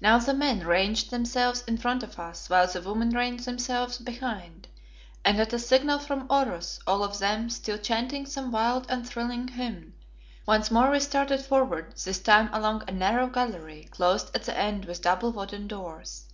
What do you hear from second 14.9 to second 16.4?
double wooden doors.